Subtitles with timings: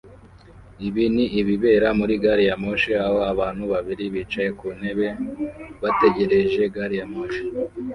[0.87, 5.07] Ibi ni ibibera muri gari ya moshi aho abantu babiri bicaye ku ntebe
[5.81, 7.43] bategereje gari ya moshi